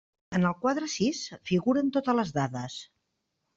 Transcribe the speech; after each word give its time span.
En 0.37 0.45
el 0.51 0.55
quadre 0.63 0.89
sis 0.93 1.19
figuren 1.51 1.93
totes 1.99 2.19
les 2.23 2.35
dades. 2.41 2.83